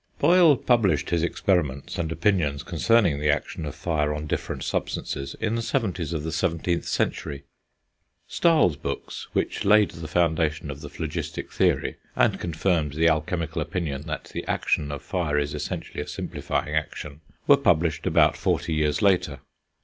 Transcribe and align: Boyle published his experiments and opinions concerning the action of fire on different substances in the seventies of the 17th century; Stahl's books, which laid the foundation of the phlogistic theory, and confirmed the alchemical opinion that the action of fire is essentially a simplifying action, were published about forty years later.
Boyle 0.17 0.57
published 0.57 1.11
his 1.11 1.21
experiments 1.21 1.99
and 1.99 2.11
opinions 2.11 2.63
concerning 2.63 3.19
the 3.19 3.29
action 3.29 3.67
of 3.67 3.75
fire 3.75 4.11
on 4.15 4.25
different 4.25 4.63
substances 4.63 5.35
in 5.39 5.53
the 5.53 5.61
seventies 5.61 6.11
of 6.11 6.23
the 6.23 6.31
17th 6.31 6.85
century; 6.85 7.43
Stahl's 8.27 8.75
books, 8.75 9.27
which 9.33 9.63
laid 9.63 9.91
the 9.91 10.07
foundation 10.07 10.71
of 10.71 10.81
the 10.81 10.89
phlogistic 10.89 11.51
theory, 11.51 11.97
and 12.15 12.39
confirmed 12.39 12.93
the 12.93 13.07
alchemical 13.07 13.61
opinion 13.61 14.01
that 14.07 14.23
the 14.33 14.43
action 14.47 14.91
of 14.91 15.03
fire 15.03 15.37
is 15.37 15.53
essentially 15.53 16.01
a 16.01 16.07
simplifying 16.07 16.73
action, 16.73 17.21
were 17.45 17.55
published 17.55 18.07
about 18.07 18.35
forty 18.35 18.73
years 18.73 19.03
later. 19.03 19.41